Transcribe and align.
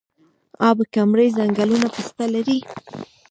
اب 0.69 0.77
کمري 0.93 1.27
ځنګلونه 1.37 1.87
پسته 1.93 2.25
لري؟ 2.33 2.57